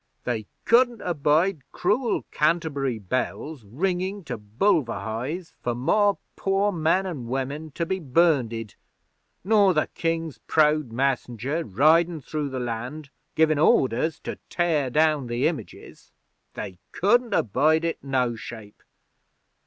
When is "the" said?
9.75-9.89, 12.49-12.59, 15.27-15.45